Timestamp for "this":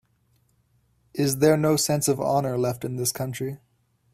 2.95-3.11